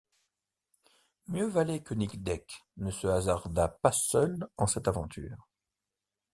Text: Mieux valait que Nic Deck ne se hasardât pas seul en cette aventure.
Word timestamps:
Mieux 1.27 1.45
valait 1.45 1.83
que 1.83 1.93
Nic 1.93 2.23
Deck 2.23 2.65
ne 2.77 2.89
se 2.89 3.05
hasardât 3.05 3.67
pas 3.83 3.91
seul 3.91 4.47
en 4.57 4.65
cette 4.65 4.87
aventure. 4.87 5.47